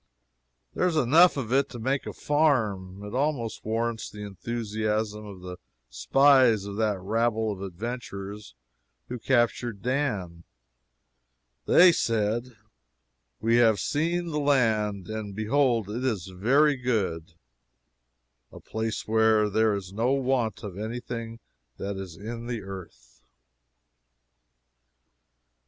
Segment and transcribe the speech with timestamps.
[0.73, 3.03] There is enough of it to make a farm.
[3.05, 5.57] It almost warrants the enthusiasm of the
[5.91, 8.55] spies of that rabble of adventurers
[9.09, 10.43] who captured Dan.
[11.67, 12.55] They said:
[13.41, 17.33] "We have seen the land, and behold it is very good.
[18.51, 21.37] A place where there is no want of any thing
[21.77, 23.21] that is in the earth."